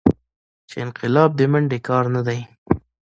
چې 0.69 0.75
انقلاب 0.85 1.31
دې 1.39 1.45
منډې 1.51 1.79
کار 1.87 2.05
نه 2.15 2.21
دى. 2.27 2.39